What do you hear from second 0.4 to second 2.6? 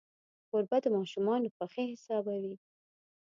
کوربه د ماشومانو خوښي حسابوي.